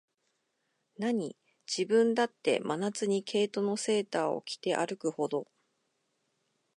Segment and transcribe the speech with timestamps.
[0.97, 5.45] なに、自分だって、真夏に毛糸のセーターを着て歩くほど、